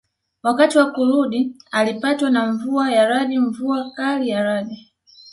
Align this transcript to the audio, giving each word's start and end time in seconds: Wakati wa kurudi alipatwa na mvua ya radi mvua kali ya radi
Wakati 0.43 0.77
wa 0.77 0.91
kurudi 0.91 1.55
alipatwa 1.71 2.29
na 2.29 2.45
mvua 2.51 2.91
ya 2.91 3.07
radi 3.07 3.37
mvua 3.37 3.91
kali 3.91 4.29
ya 4.29 4.43
radi 4.43 4.91